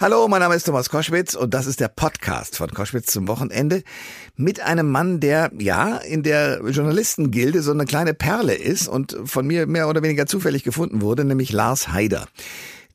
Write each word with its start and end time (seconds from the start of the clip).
Hallo, 0.00 0.28
mein 0.28 0.40
Name 0.40 0.54
ist 0.54 0.64
Thomas 0.64 0.88
Koschwitz 0.88 1.34
und 1.34 1.52
das 1.52 1.66
ist 1.66 1.78
der 1.78 1.88
Podcast 1.88 2.56
von 2.56 2.70
Koschwitz 2.70 3.12
zum 3.12 3.28
Wochenende 3.28 3.82
mit 4.34 4.58
einem 4.60 4.90
Mann, 4.90 5.20
der 5.20 5.50
ja 5.58 5.98
in 5.98 6.22
der 6.22 6.62
Journalistengilde 6.66 7.60
so 7.60 7.70
eine 7.70 7.84
kleine 7.84 8.14
Perle 8.14 8.54
ist 8.54 8.88
und 8.88 9.14
von 9.26 9.46
mir 9.46 9.66
mehr 9.66 9.90
oder 9.90 10.02
weniger 10.02 10.24
zufällig 10.24 10.64
gefunden 10.64 11.02
wurde, 11.02 11.26
nämlich 11.26 11.52
Lars 11.52 11.88
Haider. 11.88 12.28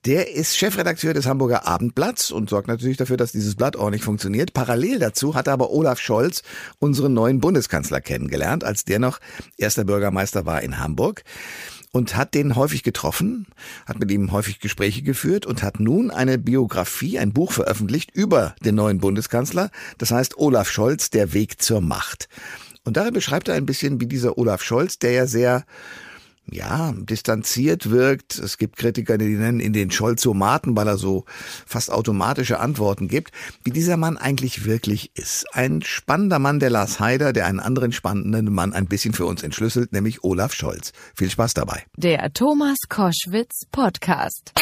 Der 0.05 0.33
ist 0.33 0.57
Chefredakteur 0.57 1.13
des 1.13 1.28
Hamburger 1.28 1.68
Abendblatts 1.68 2.31
und 2.31 2.49
sorgt 2.49 2.68
natürlich 2.68 2.97
dafür, 2.97 3.17
dass 3.17 3.31
dieses 3.31 3.53
Blatt 3.53 3.76
ordentlich 3.76 4.03
funktioniert. 4.03 4.53
Parallel 4.53 4.97
dazu 4.97 5.35
hat 5.35 5.46
er 5.46 5.53
aber 5.53 5.69
Olaf 5.69 5.99
Scholz, 5.99 6.42
unseren 6.79 7.13
neuen 7.13 7.40
Bundeskanzler, 7.40 8.01
kennengelernt, 8.01 8.63
als 8.63 8.83
der 8.83 8.97
noch 8.97 9.19
erster 9.58 9.83
Bürgermeister 9.83 10.47
war 10.47 10.63
in 10.63 10.79
Hamburg 10.79 11.24
und 11.96 12.18
hat 12.18 12.34
den 12.34 12.58
häufig 12.58 12.84
getroffen, 12.84 13.48
hat 13.86 14.00
mit 14.00 14.12
ihm 14.12 14.34
häufig 14.34 14.60
Gespräche 14.60 15.02
geführt 15.02 15.46
und 15.46 15.64
hat 15.64 15.80
nun 15.80 16.12
eine 16.12 16.38
Biografie, 16.38 17.18
ein 17.20 17.32
Buch 17.32 17.54
veröffentlicht 17.54 18.12
über 18.14 18.54
den 18.66 18.76
neuen 18.76 18.98
Bundeskanzler. 18.98 19.72
Das 19.98 20.12
heißt 20.12 20.38
Olaf 20.38 20.70
Scholz, 20.70 21.09
der 21.09 21.31
Weg 21.31 21.62
zur 21.62 21.80
Macht. 21.80 22.27
Und 22.84 22.98
darin 22.98 23.13
beschreibt 23.13 23.48
er 23.48 23.55
ein 23.55 23.66
bisschen, 23.66 24.02
wie 24.02 24.08
dieser 24.08 24.38
Olaf 24.38 24.62
Scholz, 24.62 25.00
der 25.00 25.12
ja 25.12 25.26
sehr 25.26 25.63
ja, 26.52 26.94
distanziert 26.95 27.90
wirkt. 27.90 28.38
Es 28.38 28.58
gibt 28.58 28.77
Kritiker, 28.77 29.17
die 29.17 29.36
nennen 29.36 29.59
ihn 29.59 29.73
den 29.73 29.91
Scholzomaten, 29.91 30.76
weil 30.76 30.88
er 30.88 30.98
so 30.98 31.26
fast 31.66 31.91
automatische 31.91 32.59
Antworten 32.59 33.08
gibt, 33.08 33.31
wie 33.63 33.72
dieser 33.72 33.98
Mann 33.98 34.17
eigentlich 34.17 34.66
wirklich 34.66 35.12
ist. 35.16 35.45
Ein 35.53 35.81
spannender 35.81 36.39
Mann, 36.39 36.59
der 36.59 36.70
Lars 36.70 37.00
Heider, 37.00 37.34
der 37.34 37.48
einen 37.48 37.59
anderen 37.59 37.91
spannenden 37.91 38.53
Mann 38.53 38.73
ein 38.73 38.88
bisschen 38.88 39.13
für 39.13 39.26
uns 39.26 39.44
entschlüsselt, 39.44 39.91
nämlich 39.91 40.23
Olaf 40.23 40.53
Scholz. 40.53 40.91
Viel 41.16 41.30
Spaß 41.30 41.55
dabei. 41.55 41.84
Der 41.98 42.31
Thomas 42.34 42.77
Koschwitz 42.89 43.64
Podcast. 43.72 44.53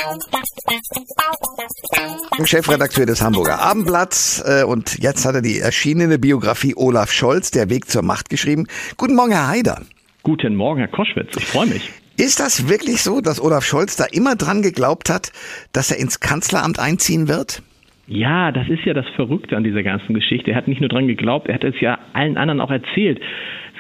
Chefredakteur 2.46 3.05
des 3.05 3.22
Hamburger 3.22 3.60
Abendblatts 3.60 4.41
äh, 4.46 4.63
und 4.63 5.00
jetzt 5.00 5.26
hat 5.26 5.36
er 5.36 5.41
die 5.41 5.60
erschienene 5.60 6.20
Biografie 6.20 6.76
Olaf 6.76 7.12
Scholz, 7.12 7.52
der 7.52 7.70
Weg 7.70 7.90
zur 7.90 8.04
Macht 8.04 8.29
geschrieben. 8.29 8.68
Guten 8.98 9.16
Morgen, 9.16 9.32
Herr 9.32 9.48
Heider. 9.48 9.82
Guten 10.26 10.55
Morgen, 10.55 10.79
Herr 10.79 10.88
Koschwitz. 10.88 11.35
Ich 11.35 11.43
freue 11.43 11.68
mich. 11.68 11.91
Ist 12.18 12.40
das 12.40 12.70
wirklich 12.70 13.02
so, 13.02 13.20
dass 13.20 13.43
Olaf 13.43 13.66
Scholz 13.66 13.98
da 13.98 14.05
immer 14.05 14.38
dran 14.38 14.62
geglaubt 14.62 15.10
hat, 15.10 15.34
dass 15.74 15.91
er 15.91 15.99
ins 15.99 16.21
Kanzleramt 16.21 16.79
einziehen 16.79 17.27
wird? 17.27 17.62
Ja, 18.07 18.54
das 18.54 18.70
ist 18.70 18.85
ja 18.85 18.94
das 18.94 19.05
Verrückte 19.18 19.57
an 19.57 19.66
dieser 19.66 19.84
ganzen 19.84 20.13
Geschichte. 20.13 20.51
Er 20.51 20.55
hat 20.55 20.70
nicht 20.70 20.79
nur 20.79 20.88
dran 20.88 21.07
geglaubt, 21.07 21.49
er 21.49 21.55
hat 21.55 21.66
es 21.66 21.76
ja 21.82 21.99
allen 22.13 22.38
anderen 22.38 22.62
auch 22.62 22.71
erzählt 22.71 23.20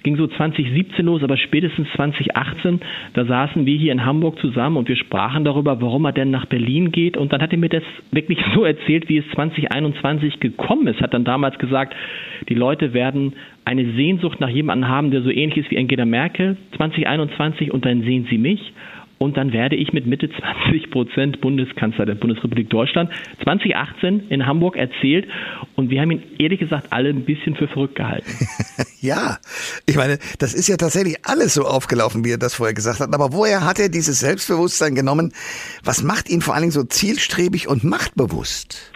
ging 0.03 0.17
so 0.17 0.27
2017 0.27 1.05
los, 1.05 1.23
aber 1.23 1.37
spätestens 1.37 1.87
2018, 1.95 2.81
da 3.13 3.25
saßen 3.25 3.65
wir 3.65 3.77
hier 3.77 3.91
in 3.91 4.05
Hamburg 4.05 4.37
zusammen 4.39 4.77
und 4.77 4.89
wir 4.89 4.95
sprachen 4.95 5.43
darüber, 5.45 5.81
warum 5.81 6.05
er 6.05 6.11
denn 6.11 6.29
nach 6.29 6.45
Berlin 6.45 6.91
geht. 6.91 7.17
Und 7.17 7.33
dann 7.33 7.41
hat 7.41 7.51
er 7.51 7.57
mir 7.57 7.69
das 7.69 7.83
wirklich 8.11 8.39
so 8.55 8.63
erzählt, 8.65 9.09
wie 9.09 9.17
es 9.17 9.25
2021 9.33 10.39
gekommen 10.39 10.87
ist. 10.87 11.01
Hat 11.01 11.13
dann 11.13 11.23
damals 11.23 11.57
gesagt, 11.57 11.95
die 12.49 12.55
Leute 12.55 12.93
werden 12.93 13.33
eine 13.65 13.93
Sehnsucht 13.93 14.39
nach 14.41 14.49
jemandem 14.49 14.89
haben, 14.89 15.11
der 15.11 15.21
so 15.21 15.29
ähnlich 15.29 15.57
ist 15.57 15.71
wie 15.71 15.77
Angela 15.77 16.05
Merkel 16.05 16.57
2021 16.75 17.71
und 17.71 17.85
dann 17.85 18.01
sehen 18.01 18.27
sie 18.29 18.37
mich 18.37 18.73
und 19.17 19.37
dann 19.37 19.53
werde 19.53 19.75
ich 19.75 19.93
mit 19.93 20.05
Mitte 20.05 20.29
20 20.29 20.91
Prozent 20.91 21.41
Bundeskanzler 21.41 22.05
der 22.05 22.15
Bundesrepublik 22.15 22.69
Deutschland 22.69 23.11
2018 23.43 24.27
in 24.29 24.45
Hamburg 24.45 24.75
erzählt 24.75 25.27
und 25.75 25.89
wir 25.89 26.01
haben 26.01 26.11
ihn 26.11 26.23
ehrlich 26.39 26.59
gesagt 26.59 26.87
alle 26.91 27.09
ein 27.09 27.25
bisschen 27.25 27.55
für 27.55 27.67
verrückt 27.67 27.95
gehalten. 27.95 28.31
ja, 29.01 29.37
ich 29.85 29.95
meine, 29.95 30.19
das 30.39 30.53
ist 30.53 30.67
ja 30.67 30.77
tatsächlich 30.77 31.17
alles 31.23 31.53
so 31.53 31.63
aufgelaufen, 31.63 32.23
wie 32.25 32.31
er 32.31 32.37
das 32.37 32.55
vorher 32.55 32.73
gesagt 32.73 32.99
hat. 32.99 33.13
Aber 33.13 33.33
woher 33.33 33.65
hat 33.65 33.79
er 33.79 33.89
dieses 33.89 34.19
Selbstbewusstsein 34.19 34.95
genommen? 34.95 35.33
Was 35.83 36.03
macht 36.03 36.29
ihn 36.29 36.41
vor 36.41 36.53
allen 36.53 36.63
Dingen 36.63 36.71
so 36.71 36.83
zielstrebig 36.83 37.67
und 37.67 37.83
machtbewusst? 37.83 38.92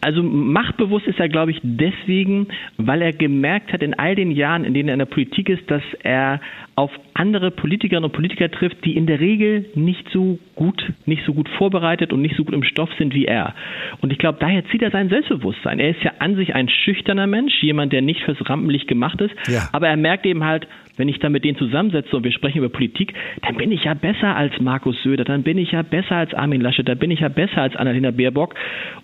Also 0.00 0.22
machtbewusst 0.22 1.06
ist 1.06 1.18
er, 1.18 1.28
glaube 1.28 1.50
ich, 1.50 1.60
deswegen, 1.62 2.48
weil 2.76 3.02
er 3.02 3.12
gemerkt 3.12 3.72
hat 3.72 3.82
in 3.82 3.94
all 3.94 4.14
den 4.14 4.30
Jahren, 4.30 4.64
in 4.64 4.74
denen 4.74 4.88
er 4.88 4.94
in 4.94 4.98
der 4.98 5.06
Politik 5.06 5.48
ist, 5.48 5.70
dass 5.70 5.82
er 6.02 6.40
auf 6.76 6.90
andere 7.14 7.50
Politikerinnen 7.50 8.04
und 8.04 8.12
Politiker 8.12 8.50
trifft, 8.50 8.84
die 8.84 8.96
in 8.96 9.06
der 9.06 9.18
Regel 9.18 9.64
nicht 9.74 10.06
so 10.12 10.38
gut, 10.54 10.92
nicht 11.06 11.24
so 11.24 11.32
gut 11.32 11.48
vorbereitet 11.48 12.12
und 12.12 12.20
nicht 12.20 12.36
so 12.36 12.44
gut 12.44 12.54
im 12.54 12.62
Stoff 12.62 12.90
sind 12.98 13.14
wie 13.14 13.24
er. 13.24 13.54
Und 14.02 14.12
ich 14.12 14.18
glaube, 14.18 14.38
daher 14.38 14.64
zieht 14.66 14.82
er 14.82 14.90
sein 14.90 15.08
Selbstbewusstsein. 15.08 15.78
Er 15.78 15.90
ist 15.90 16.02
ja 16.02 16.12
an 16.18 16.36
sich 16.36 16.54
ein 16.54 16.68
schüchterner 16.68 17.26
Mensch, 17.26 17.62
jemand, 17.62 17.92
der 17.94 18.02
nicht 18.02 18.22
fürs 18.22 18.38
Rampenlicht 18.48 18.88
gemacht 18.88 19.20
ist, 19.22 19.34
ja. 19.48 19.68
aber 19.72 19.88
er 19.88 19.96
merkt 19.96 20.26
eben 20.26 20.44
halt, 20.44 20.68
wenn 20.96 21.08
ich 21.08 21.18
dann 21.18 21.32
mit 21.32 21.44
denen 21.44 21.58
zusammensetze 21.58 22.16
und 22.16 22.24
wir 22.24 22.32
sprechen 22.32 22.58
über 22.58 22.68
Politik, 22.68 23.12
dann 23.42 23.56
bin 23.56 23.70
ich 23.70 23.84
ja 23.84 23.94
besser 23.94 24.34
als 24.34 24.58
Markus 24.60 25.00
Söder, 25.02 25.24
dann 25.24 25.42
bin 25.42 25.58
ich 25.58 25.72
ja 25.72 25.82
besser 25.82 26.16
als 26.16 26.34
Armin 26.34 26.60
Laschet, 26.60 26.88
dann 26.88 26.98
bin 26.98 27.10
ich 27.10 27.20
ja 27.20 27.28
besser 27.28 27.62
als 27.62 27.76
Annalena 27.76 28.10
Baerbock. 28.10 28.54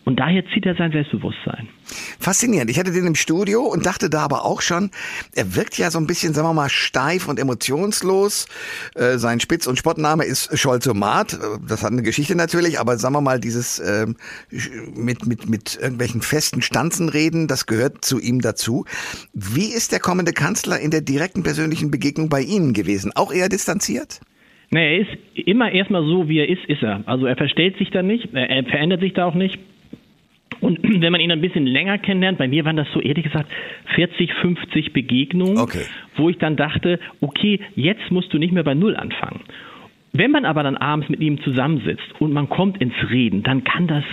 Und 0.05 0.19
daher 0.19 0.45
zieht 0.47 0.67
er 0.67 0.75
sein 0.75 0.92
Selbstbewusstsein. 0.93 1.69
Faszinierend. 2.19 2.71
Ich 2.71 2.79
hatte 2.79 2.93
den 2.93 3.07
im 3.07 3.15
Studio 3.15 3.63
und 3.63 3.87
dachte 3.87 4.09
da 4.11 4.23
aber 4.23 4.45
auch 4.45 4.61
schon, 4.61 4.91
er 5.35 5.57
wirkt 5.57 5.77
ja 5.79 5.91
so 5.91 5.99
ein 5.99 6.07
bisschen, 6.07 6.35
sagen 6.35 6.49
wir 6.49 6.55
mal, 6.55 6.69
steif 6.69 7.29
und 7.29 7.39
emotionslos. 7.41 8.47
Äh, 8.95 9.19
sein 9.19 9.41
Spitz- 9.41 9.67
und 9.67 9.79
Spottname 9.79 10.25
ist 10.25 10.57
Scholzomat. 10.57 11.39
Das 11.67 11.83
hat 11.83 11.93
eine 11.93 12.03
Geschichte 12.03 12.37
natürlich, 12.37 12.79
aber 12.79 12.97
sagen 12.97 13.15
wir 13.15 13.21
mal, 13.21 13.41
dieses 13.41 13.79
äh, 13.79 14.07
mit, 14.95 15.27
mit, 15.27 15.49
mit 15.49 15.79
irgendwelchen 15.81 16.23
festen 16.23 16.63
Stanzen 16.63 17.09
reden, 17.09 17.49
das 17.49 17.67
gehört 17.67 18.05
zu 18.05 18.21
ihm 18.21 18.41
dazu. 18.41 18.85
Wie 19.33 19.73
ist 19.73 19.93
der 19.93 20.01
kommende 20.01 20.33
Kanzler 20.33 20.79
in 20.79 20.91
der 20.91 21.01
direkten 21.01 21.43
persönlichen 21.43 21.63
persönlichen 21.73 21.91
Begegnung 21.91 22.29
bei 22.29 22.41
Ihnen 22.41 22.73
gewesen? 22.73 23.13
Auch 23.15 23.33
eher 23.33 23.49
distanziert? 23.49 24.21
Nee, 24.71 24.97
er 24.97 25.01
ist 25.03 25.47
immer 25.47 25.71
erstmal 25.71 26.03
so, 26.05 26.29
wie 26.29 26.39
er 26.39 26.49
ist, 26.49 26.65
ist 26.67 26.83
er. 26.83 27.03
Also 27.07 27.27
er 27.27 27.37
verstellt 27.37 27.77
sich 27.79 27.91
da 27.91 28.03
nicht, 28.03 28.33
er 28.33 28.65
verändert 28.65 29.01
sich 29.01 29.13
da 29.13 29.27
auch 29.27 29.35
nicht. 29.35 29.59
Und 30.79 30.83
wenn 31.03 31.13
man 31.13 31.21
ihn 31.21 31.31
ein 31.31 31.41
bisschen 31.41 31.67
länger 31.67 31.99
kennenlernt, 31.99 32.39
bei 32.39 32.49
mir 32.49 32.65
waren 32.65 32.77
das 32.77 32.89
so 32.93 33.01
ehrlich 33.01 33.25
gesagt 33.25 33.51
40, 33.95 34.33
50 34.35 34.93
Begegnungen, 34.93 35.59
okay. 35.59 35.85
wo 36.17 36.29
ich 36.29 36.39
dann 36.39 36.57
dachte, 36.57 36.99
okay, 37.21 37.61
jetzt 37.75 38.11
musst 38.11 38.33
du 38.33 38.39
nicht 38.39 38.53
mehr 38.53 38.65
bei 38.65 38.75
Null 38.75 38.97
anfangen. 38.97 39.41
Wenn 40.13 40.31
man 40.31 40.45
aber 40.45 40.63
dann 40.63 40.77
abends 40.77 41.09
mit 41.09 41.21
ihm 41.21 41.41
zusammensitzt 41.43 42.21
und 42.21 42.33
man 42.33 42.49
kommt 42.49 42.81
ins 42.81 42.95
Reden, 43.11 43.43
dann 43.43 43.65
kann 43.65 43.87
das 43.87 44.05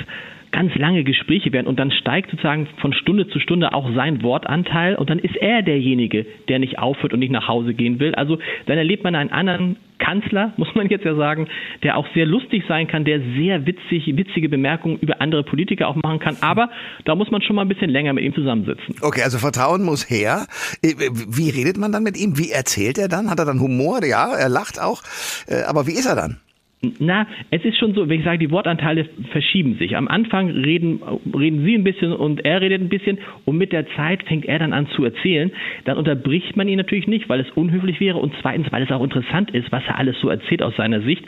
ganz 0.51 0.73
lange 0.75 1.03
Gespräche 1.03 1.51
werden 1.51 1.67
und 1.67 1.77
dann 1.77 1.91
steigt 1.91 2.31
sozusagen 2.31 2.67
von 2.77 2.93
Stunde 2.93 3.27
zu 3.27 3.39
Stunde 3.39 3.73
auch 3.73 3.93
sein 3.93 4.23
Wortanteil 4.23 4.95
und 4.95 5.09
dann 5.09 5.19
ist 5.19 5.35
er 5.35 5.61
derjenige, 5.61 6.25
der 6.47 6.59
nicht 6.59 6.79
aufhört 6.79 7.13
und 7.13 7.19
nicht 7.19 7.31
nach 7.31 7.47
Hause 7.47 7.73
gehen 7.73 7.99
will. 7.99 8.15
Also 8.15 8.39
dann 8.65 8.77
erlebt 8.77 9.03
man 9.03 9.13
einen 9.13 9.31
anderen 9.31 9.75
Kanzler, 10.09 10.53
muss 10.57 10.73
man 10.73 10.87
jetzt 10.87 11.05
ja 11.05 11.15
sagen, 11.15 11.47
der 11.83 11.95
auch 11.95 12.07
sehr 12.15 12.25
lustig 12.25 12.63
sein 12.67 12.87
kann, 12.87 13.05
der 13.05 13.19
sehr 13.37 13.67
witzig, 13.67 14.07
witzige 14.17 14.49
Bemerkungen 14.49 14.97
über 14.99 15.21
andere 15.21 15.43
Politiker 15.43 15.87
auch 15.87 15.95
machen 15.95 16.17
kann. 16.19 16.37
Aber 16.41 16.69
da 17.05 17.13
muss 17.13 17.29
man 17.29 17.43
schon 17.43 17.55
mal 17.55 17.61
ein 17.61 17.67
bisschen 17.67 17.91
länger 17.91 18.13
mit 18.13 18.23
ihm 18.23 18.33
zusammensitzen. 18.33 18.95
Okay, 19.01 19.21
also 19.21 19.37
Vertrauen 19.37 19.83
muss 19.83 20.09
her. 20.09 20.47
Äh, 20.81 20.95
wie 21.13 21.51
redet 21.51 21.77
man 21.77 21.91
dann 21.91 22.01
mit 22.01 22.17
ihm? 22.17 22.39
Wie 22.39 22.49
erzählt 22.49 22.97
er 22.97 23.07
dann? 23.07 23.29
Hat 23.29 23.37
er 23.37 23.45
dann 23.45 23.59
Humor? 23.59 24.03
Ja, 24.03 24.33
er 24.33 24.49
lacht 24.49 24.81
auch. 24.81 25.03
Äh, 25.47 25.61
aber 25.67 25.85
wie 25.85 25.93
ist 25.93 26.07
er 26.07 26.15
dann? 26.15 26.37
Na, 26.81 27.27
es 27.51 27.65
ist 27.65 27.77
schon 27.77 27.93
so, 27.93 28.07
wenn 28.07 28.19
ich 28.19 28.25
sage, 28.25 28.37
die 28.37 28.51
Wortanteile 28.51 29.09
verschieben 29.31 29.75
sich. 29.75 29.97
Am 29.97 30.07
Anfang 30.07 30.49
reden, 30.49 31.01
reden 31.37 31.65
Sie 31.65 31.75
ein 31.75 31.83
bisschen 31.83 32.13
und 32.13 32.45
er 32.45 32.61
redet 32.61 32.81
ein 32.81 32.87
bisschen 32.87 33.17
und 33.43 33.57
mit 33.57 33.73
der 33.73 33.85
Zeit 33.97 34.23
fängt 34.23 34.45
er 34.45 34.59
dann 34.59 34.71
an 34.71 34.87
zu 34.95 35.03
erzählen. 35.03 35.51
Dann 35.83 35.97
unterbricht 35.97 36.55
man 36.55 36.69
ihn 36.69 36.77
natürlich 36.77 37.07
nicht, 37.07 37.27
weil 37.27 37.41
es 37.41 37.51
unhöflich 37.51 37.99
wäre 37.99 38.17
und 38.17 38.33
zweitens, 38.41 38.71
weil 38.71 38.83
es 38.83 38.91
auch 38.91 39.03
interessant 39.03 39.51
ist, 39.51 39.69
was 39.73 39.83
er 39.87 39.97
alles 39.97 40.17
so 40.21 40.29
erzählt 40.29 40.63
aus 40.63 40.73
seiner 40.77 41.01
Sicht. 41.01 41.25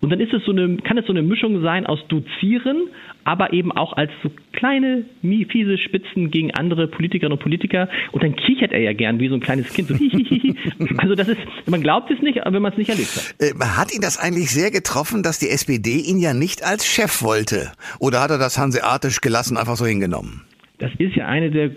Und 0.00 0.10
dann 0.10 0.20
ist 0.20 0.32
es 0.32 0.42
so 0.46 0.52
eine, 0.52 0.78
kann 0.78 0.96
es 0.96 1.04
so 1.04 1.12
eine 1.12 1.22
Mischung 1.22 1.60
sein 1.60 1.84
aus 1.84 2.06
Dozieren, 2.08 2.88
aber 3.26 3.52
eben 3.52 3.72
auch 3.72 3.92
als 3.94 4.12
so 4.22 4.30
kleine, 4.52 5.04
fiese 5.20 5.78
Spitzen 5.78 6.30
gegen 6.30 6.54
andere 6.54 6.86
Politikerinnen 6.86 7.36
und 7.36 7.42
Politiker. 7.42 7.88
Und 8.12 8.22
dann 8.22 8.36
kichert 8.36 8.72
er 8.72 8.80
ja 8.80 8.92
gern 8.92 9.18
wie 9.18 9.28
so 9.28 9.34
ein 9.34 9.40
kleines 9.40 9.72
Kind. 9.72 9.88
So 9.88 9.94
also 10.98 11.16
das 11.16 11.28
ist, 11.28 11.40
man 11.66 11.82
glaubt 11.82 12.08
es 12.10 12.22
nicht, 12.22 12.40
wenn 12.44 12.62
man 12.62 12.70
es 12.70 12.78
nicht 12.78 12.88
erlebt 12.88 13.10
hat. 13.16 13.34
Äh, 13.40 13.52
hat 13.76 13.92
ihn 13.92 14.00
das 14.00 14.16
eigentlich 14.16 14.50
sehr 14.52 14.70
getroffen, 14.70 15.24
dass 15.24 15.40
die 15.40 15.48
SPD 15.48 15.98
ihn 15.98 16.20
ja 16.20 16.34
nicht 16.34 16.64
als 16.64 16.86
Chef 16.86 17.20
wollte? 17.20 17.72
Oder 17.98 18.22
hat 18.22 18.30
er 18.30 18.38
das 18.38 18.58
hanseatisch 18.58 19.20
gelassen 19.20 19.56
einfach 19.56 19.76
so 19.76 19.84
hingenommen? 19.84 20.42
Das 20.78 20.92
ist 20.98 21.16
ja 21.16 21.26
eine 21.26 21.50
der, 21.50 21.70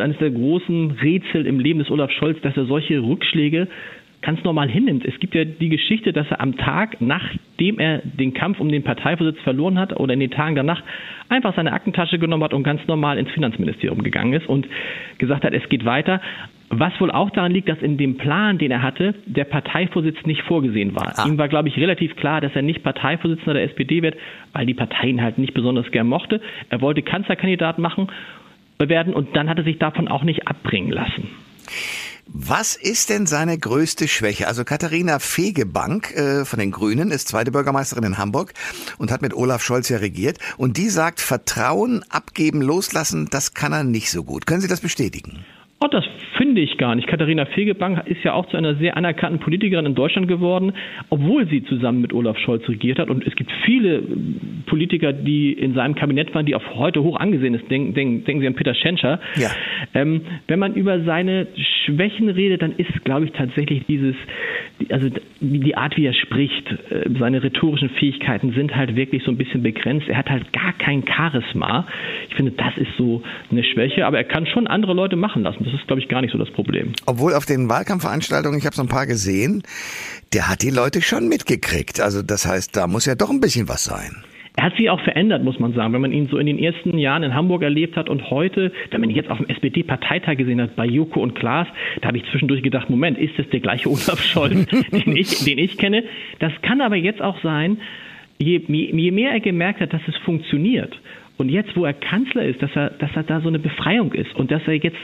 eines 0.00 0.16
der 0.18 0.30
großen 0.30 0.92
Rätsel 0.92 1.46
im 1.46 1.60
Leben 1.60 1.80
des 1.80 1.90
Olaf 1.90 2.10
Scholz, 2.10 2.40
dass 2.42 2.56
er 2.56 2.64
solche 2.64 3.00
Rückschläge 3.00 3.68
ganz 4.24 4.42
normal 4.42 4.68
hinnimmt. 4.68 5.04
Es 5.04 5.18
gibt 5.20 5.34
ja 5.34 5.44
die 5.44 5.68
Geschichte, 5.68 6.12
dass 6.12 6.26
er 6.30 6.40
am 6.40 6.56
Tag, 6.56 7.00
nachdem 7.00 7.78
er 7.78 7.98
den 7.98 8.34
Kampf 8.34 8.58
um 8.58 8.68
den 8.68 8.82
Parteivorsitz 8.82 9.38
verloren 9.42 9.78
hat 9.78 9.98
oder 10.00 10.14
in 10.14 10.20
den 10.20 10.30
Tagen 10.30 10.54
danach, 10.56 10.82
einfach 11.28 11.54
seine 11.54 11.72
Aktentasche 11.72 12.18
genommen 12.18 12.42
hat 12.42 12.54
und 12.54 12.62
ganz 12.62 12.80
normal 12.86 13.18
ins 13.18 13.30
Finanzministerium 13.30 14.02
gegangen 14.02 14.32
ist 14.32 14.48
und 14.48 14.66
gesagt 15.18 15.44
hat, 15.44 15.52
es 15.52 15.68
geht 15.68 15.84
weiter. 15.84 16.20
Was 16.70 16.98
wohl 17.00 17.10
auch 17.10 17.30
daran 17.30 17.52
liegt, 17.52 17.68
dass 17.68 17.80
in 17.82 17.98
dem 17.98 18.16
Plan, 18.16 18.58
den 18.58 18.70
er 18.70 18.82
hatte, 18.82 19.14
der 19.26 19.44
Parteivorsitz 19.44 20.16
nicht 20.24 20.42
vorgesehen 20.42 20.96
war. 20.96 21.12
Ah. 21.16 21.28
Ihm 21.28 21.38
war, 21.38 21.48
glaube 21.48 21.68
ich, 21.68 21.76
relativ 21.76 22.16
klar, 22.16 22.40
dass 22.40 22.56
er 22.56 22.62
nicht 22.62 22.82
Parteivorsitzender 22.82 23.54
der 23.54 23.64
SPD 23.64 24.02
wird, 24.02 24.16
weil 24.52 24.66
die 24.66 24.74
Partei 24.74 25.08
ihn 25.08 25.22
halt 25.22 25.38
nicht 25.38 25.54
besonders 25.54 25.90
gern 25.90 26.08
mochte. 26.08 26.40
Er 26.70 26.80
wollte 26.80 27.02
Kanzlerkandidat 27.02 27.78
machen 27.78 28.08
werden 28.78 29.14
und 29.14 29.36
dann 29.36 29.48
hat 29.48 29.58
er 29.58 29.64
sich 29.64 29.78
davon 29.78 30.08
auch 30.08 30.24
nicht 30.24 30.48
abbringen 30.48 30.90
lassen. 30.90 31.28
Was 32.26 32.74
ist 32.74 33.10
denn 33.10 33.26
seine 33.26 33.58
größte 33.58 34.08
Schwäche? 34.08 34.48
Also 34.48 34.64
Katharina 34.64 35.18
Fegebank 35.18 36.12
äh, 36.16 36.44
von 36.44 36.58
den 36.58 36.70
Grünen 36.70 37.10
ist 37.10 37.28
zweite 37.28 37.52
Bürgermeisterin 37.52 38.04
in 38.04 38.18
Hamburg 38.18 38.54
und 38.98 39.10
hat 39.10 39.20
mit 39.20 39.34
Olaf 39.34 39.62
Scholz 39.62 39.90
ja 39.90 39.98
regiert. 39.98 40.38
Und 40.56 40.78
die 40.78 40.88
sagt, 40.88 41.20
Vertrauen, 41.20 42.02
abgeben, 42.08 42.62
loslassen, 42.62 43.28
das 43.30 43.52
kann 43.52 43.72
er 43.72 43.84
nicht 43.84 44.10
so 44.10 44.24
gut. 44.24 44.46
Können 44.46 44.62
Sie 44.62 44.68
das 44.68 44.80
bestätigen? 44.80 45.44
Oh, 45.80 45.88
das 45.88 46.04
finde 46.38 46.62
ich 46.62 46.78
gar 46.78 46.94
nicht. 46.94 47.08
Katharina 47.08 47.44
Fegebank 47.44 48.06
ist 48.06 48.24
ja 48.24 48.32
auch 48.32 48.46
zu 48.46 48.56
einer 48.56 48.76
sehr 48.76 48.96
anerkannten 48.96 49.38
Politikerin 49.40 49.84
in 49.84 49.94
Deutschland 49.94 50.28
geworden, 50.28 50.72
obwohl 51.10 51.46
sie 51.48 51.62
zusammen 51.64 52.00
mit 52.00 52.14
Olaf 52.14 52.38
Scholz 52.38 52.66
regiert 52.68 52.98
hat. 52.98 53.10
Und 53.10 53.26
es 53.26 53.34
gibt 53.36 53.50
viele 53.66 54.02
Politiker, 54.66 55.12
die 55.12 55.52
in 55.52 55.74
seinem 55.74 55.94
Kabinett 55.94 56.34
waren, 56.34 56.46
die 56.46 56.54
auf 56.54 56.62
heute 56.74 57.02
hoch 57.02 57.18
angesehen 57.20 57.54
sind. 57.54 57.70
Denken, 57.70 57.92
denken, 57.92 58.24
denken 58.24 58.40
Sie 58.40 58.46
an 58.46 58.54
Peter 58.54 58.74
Schenscher. 58.74 59.20
Ja. 59.36 59.50
Ähm, 59.92 60.22
wenn 60.46 60.58
man 60.58 60.74
über 60.74 61.04
seine 61.04 61.48
Schwächen 61.84 62.28
redet, 62.28 62.62
dann 62.62 62.72
ist, 62.72 63.04
glaube 63.04 63.26
ich, 63.26 63.32
tatsächlich 63.32 63.84
dieses, 63.86 64.14
also 64.90 65.08
die 65.40 65.76
Art, 65.76 65.96
wie 65.96 66.06
er 66.06 66.14
spricht, 66.14 66.70
äh, 66.90 67.08
seine 67.18 67.42
rhetorischen 67.42 67.90
Fähigkeiten 67.90 68.52
sind 68.52 68.74
halt 68.74 68.96
wirklich 68.96 69.22
so 69.24 69.30
ein 69.30 69.36
bisschen 69.36 69.62
begrenzt. 69.62 70.08
Er 70.08 70.16
hat 70.16 70.30
halt 70.30 70.52
gar 70.52 70.72
kein 70.74 71.04
Charisma. 71.06 71.86
Ich 72.28 72.34
finde, 72.34 72.52
das 72.52 72.76
ist 72.76 72.96
so 72.96 73.22
eine 73.50 73.62
Schwäche, 73.64 74.06
aber 74.06 74.18
er 74.18 74.24
kann 74.24 74.46
schon 74.46 74.66
andere 74.66 74.94
Leute 74.94 75.16
machen 75.16 75.42
lassen. 75.42 75.64
Das 75.64 75.74
ist, 75.74 75.86
glaube 75.86 76.00
ich, 76.00 76.08
gar 76.08 76.20
nicht 76.20 76.32
so 76.32 76.38
das 76.38 76.50
Problem. 76.50 76.92
Obwohl 77.06 77.34
auf 77.34 77.46
den 77.46 77.68
Wahlkampfveranstaltungen, 77.68 78.58
ich 78.58 78.66
habe 78.66 78.76
so 78.76 78.82
ein 78.82 78.88
paar 78.88 79.06
gesehen, 79.06 79.62
der 80.32 80.48
hat 80.48 80.62
die 80.62 80.70
Leute 80.70 81.02
schon 81.02 81.28
mitgekriegt. 81.28 82.00
Also 82.00 82.22
das 82.22 82.46
heißt, 82.46 82.76
da 82.76 82.86
muss 82.86 83.06
ja 83.06 83.14
doch 83.14 83.30
ein 83.30 83.40
bisschen 83.40 83.68
was 83.68 83.84
sein. 83.84 84.24
Hat 84.64 84.78
sich 84.78 84.88
auch 84.88 85.00
verändert, 85.00 85.44
muss 85.44 85.58
man 85.58 85.74
sagen. 85.74 85.92
Wenn 85.92 86.00
man 86.00 86.12
ihn 86.12 86.26
so 86.28 86.38
in 86.38 86.46
den 86.46 86.58
ersten 86.58 86.96
Jahren 86.96 87.22
in 87.22 87.34
Hamburg 87.34 87.60
erlebt 87.60 87.98
hat 87.98 88.08
und 88.08 88.30
heute, 88.30 88.72
wenn 88.90 89.02
man 89.02 89.10
ihn 89.10 89.16
jetzt 89.16 89.30
auf 89.30 89.36
dem 89.36 89.46
SPD-Parteitag 89.46 90.38
gesehen 90.38 90.58
hat, 90.58 90.74
bei 90.74 90.86
Joko 90.86 91.20
und 91.20 91.34
Klaas, 91.34 91.68
da 92.00 92.08
habe 92.08 92.16
ich 92.16 92.24
zwischendurch 92.30 92.62
gedacht, 92.62 92.88
Moment, 92.88 93.18
ist 93.18 93.38
das 93.38 93.46
der 93.50 93.60
gleiche 93.60 93.88
Olaf 93.90 94.22
Scholz, 94.22 94.66
den, 94.90 95.16
ich, 95.18 95.44
den 95.44 95.58
ich 95.58 95.76
kenne? 95.76 96.04
Das 96.38 96.50
kann 96.62 96.80
aber 96.80 96.96
jetzt 96.96 97.20
auch 97.20 97.38
sein, 97.42 97.76
je, 98.38 98.62
je 98.66 99.10
mehr 99.10 99.32
er 99.32 99.40
gemerkt 99.40 99.80
hat, 99.80 99.92
dass 99.92 100.00
es 100.08 100.16
funktioniert 100.24 100.98
und 101.36 101.50
jetzt, 101.50 101.76
wo 101.76 101.84
er 101.84 101.92
Kanzler 101.92 102.46
ist, 102.46 102.62
dass 102.62 102.74
er, 102.74 102.88
dass 102.88 103.10
er 103.14 103.24
da 103.24 103.42
so 103.42 103.48
eine 103.48 103.58
Befreiung 103.58 104.14
ist 104.14 104.34
und 104.34 104.50
dass 104.50 104.66
er 104.66 104.76
jetzt 104.76 104.96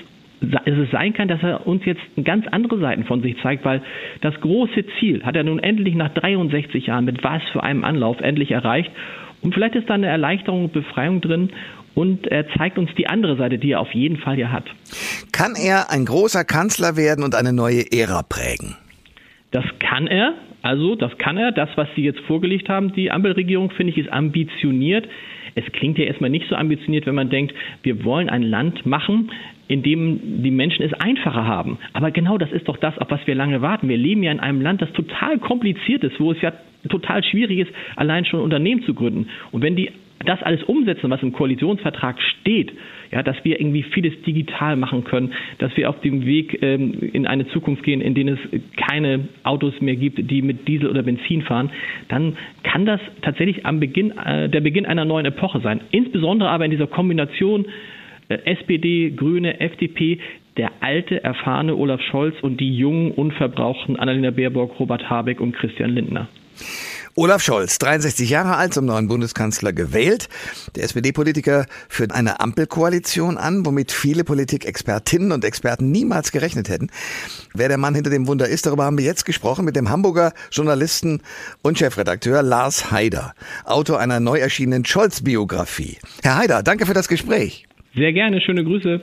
es 0.64 0.90
sein 0.90 1.12
kann, 1.12 1.28
dass 1.28 1.42
er 1.42 1.66
uns 1.66 1.84
jetzt 1.84 2.00
ganz 2.24 2.46
andere 2.46 2.78
Seiten 2.78 3.04
von 3.04 3.20
sich 3.20 3.36
zeigt, 3.42 3.62
weil 3.66 3.82
das 4.22 4.40
große 4.40 4.86
Ziel 4.98 5.22
hat 5.22 5.36
er 5.36 5.44
nun 5.44 5.58
endlich 5.58 5.94
nach 5.94 6.08
63 6.14 6.86
Jahren 6.86 7.04
mit 7.04 7.22
was 7.22 7.42
für 7.52 7.62
einem 7.62 7.84
Anlauf 7.84 8.22
endlich 8.22 8.52
erreicht. 8.52 8.90
Und 9.42 9.54
vielleicht 9.54 9.74
ist 9.74 9.88
da 9.88 9.94
eine 9.94 10.06
Erleichterung 10.06 10.64
und 10.64 10.72
Befreiung 10.72 11.20
drin 11.20 11.50
und 11.94 12.26
er 12.26 12.48
zeigt 12.56 12.78
uns 12.78 12.90
die 12.96 13.06
andere 13.06 13.36
Seite, 13.36 13.58
die 13.58 13.72
er 13.72 13.80
auf 13.80 13.92
jeden 13.92 14.16
Fall 14.16 14.38
ja 14.38 14.52
hat. 14.52 14.64
Kann 15.32 15.54
er 15.56 15.90
ein 15.90 16.04
großer 16.04 16.44
Kanzler 16.44 16.96
werden 16.96 17.24
und 17.24 17.34
eine 17.34 17.52
neue 17.52 17.90
Ära 17.92 18.22
prägen? 18.22 18.76
Das 19.50 19.64
kann 19.78 20.06
er. 20.06 20.34
Also, 20.62 20.94
das 20.94 21.16
kann 21.18 21.36
er. 21.36 21.52
Das, 21.52 21.70
was 21.76 21.88
Sie 21.96 22.02
jetzt 22.02 22.20
vorgelegt 22.20 22.68
haben, 22.68 22.92
die 22.92 23.10
Ampelregierung, 23.10 23.70
finde 23.70 23.92
ich, 23.92 23.98
ist 23.98 24.12
ambitioniert. 24.12 25.08
Es 25.54 25.64
klingt 25.72 25.98
ja 25.98 26.04
erstmal 26.04 26.30
nicht 26.30 26.48
so 26.48 26.54
ambitioniert, 26.54 27.06
wenn 27.06 27.14
man 27.14 27.30
denkt, 27.30 27.54
wir 27.82 28.04
wollen 28.04 28.28
ein 28.28 28.42
Land 28.42 28.86
machen, 28.86 29.30
in 29.68 29.82
dem 29.82 30.42
die 30.42 30.50
Menschen 30.50 30.84
es 30.84 30.92
einfacher 30.94 31.46
haben. 31.46 31.78
Aber 31.92 32.10
genau 32.10 32.38
das 32.38 32.50
ist 32.52 32.68
doch 32.68 32.76
das, 32.76 32.98
auf 32.98 33.10
was 33.10 33.24
wir 33.26 33.34
lange 33.34 33.62
warten. 33.62 33.88
Wir 33.88 33.96
leben 33.96 34.22
ja 34.22 34.32
in 34.32 34.40
einem 34.40 34.60
Land, 34.60 34.82
das 34.82 34.92
total 34.92 35.38
kompliziert 35.38 36.02
ist, 36.02 36.18
wo 36.18 36.32
es 36.32 36.40
ja 36.40 36.52
total 36.88 37.22
schwierig 37.22 37.60
ist, 37.60 37.70
allein 37.96 38.24
schon 38.24 38.40
ein 38.40 38.44
Unternehmen 38.44 38.82
zu 38.82 38.94
gründen. 38.94 39.28
Und 39.52 39.62
wenn 39.62 39.76
die 39.76 39.90
das 40.24 40.42
alles 40.42 40.62
umsetzen, 40.64 41.10
was 41.10 41.22
im 41.22 41.32
Koalitionsvertrag 41.32 42.20
steht, 42.20 42.72
ja, 43.10 43.22
dass 43.22 43.36
wir 43.42 43.58
irgendwie 43.58 43.82
vieles 43.82 44.12
digital 44.22 44.76
machen 44.76 45.04
können, 45.04 45.32
dass 45.58 45.74
wir 45.76 45.88
auf 45.88 46.00
dem 46.00 46.26
Weg 46.26 46.62
ähm, 46.62 46.94
in 47.12 47.26
eine 47.26 47.48
Zukunft 47.48 47.82
gehen, 47.82 48.00
in 48.00 48.14
denen 48.14 48.38
es 48.38 48.60
keine 48.76 49.28
Autos 49.44 49.80
mehr 49.80 49.96
gibt, 49.96 50.30
die 50.30 50.42
mit 50.42 50.68
Diesel 50.68 50.88
oder 50.88 51.02
Benzin 51.02 51.42
fahren, 51.42 51.70
dann 52.08 52.36
kann 52.62 52.84
das 52.84 53.00
tatsächlich 53.22 53.64
am 53.64 53.80
Beginn, 53.80 54.16
äh, 54.18 54.48
der 54.48 54.60
Beginn 54.60 54.84
einer 54.84 55.04
neuen 55.04 55.26
Epoche 55.26 55.60
sein. 55.60 55.80
Insbesondere 55.90 56.50
aber 56.50 56.66
in 56.66 56.70
dieser 56.70 56.86
Kombination 56.86 57.66
äh, 58.28 58.38
SPD, 58.44 59.10
Grüne, 59.10 59.58
FDP, 59.58 60.18
der 60.56 60.70
alte, 60.80 61.24
erfahrene 61.24 61.74
Olaf 61.76 62.02
Scholz 62.02 62.36
und 62.42 62.60
die 62.60 62.76
jungen, 62.76 63.12
unverbrauchten 63.12 63.96
Annalena 63.96 64.30
Baerbock, 64.30 64.78
Robert 64.78 65.08
Habeck 65.08 65.40
und 65.40 65.52
Christian 65.52 65.90
Lindner. 65.90 66.28
Olaf 67.16 67.42
Scholz, 67.42 67.78
63 67.78 68.30
Jahre 68.30 68.56
alt, 68.56 68.72
zum 68.72 68.84
neuen 68.84 69.08
Bundeskanzler 69.08 69.72
gewählt. 69.72 70.28
Der 70.76 70.84
SPD-Politiker 70.84 71.66
führt 71.88 72.12
eine 72.12 72.40
Ampelkoalition 72.40 73.36
an, 73.36 73.66
womit 73.66 73.90
viele 73.90 74.22
Politikexpertinnen 74.22 75.32
und 75.32 75.44
Experten 75.44 75.90
niemals 75.90 76.30
gerechnet 76.30 76.68
hätten. 76.68 76.90
Wer 77.52 77.68
der 77.68 77.78
Mann 77.78 77.96
hinter 77.96 78.10
dem 78.10 78.28
Wunder 78.28 78.48
ist, 78.48 78.66
darüber 78.66 78.84
haben 78.84 78.96
wir 78.96 79.04
jetzt 79.04 79.24
gesprochen 79.24 79.64
mit 79.64 79.74
dem 79.74 79.90
Hamburger 79.90 80.32
Journalisten 80.52 81.20
und 81.62 81.78
Chefredakteur 81.78 82.42
Lars 82.42 82.90
Haider, 82.92 83.34
Autor 83.64 83.98
einer 83.98 84.20
neu 84.20 84.38
erschienenen 84.38 84.84
Scholz-Biografie. 84.84 85.98
Herr 86.22 86.36
Haider, 86.36 86.62
danke 86.62 86.86
für 86.86 86.94
das 86.94 87.08
Gespräch. 87.08 87.66
Sehr 87.94 88.12
gerne, 88.12 88.40
schöne 88.40 88.62
Grüße. 88.62 89.02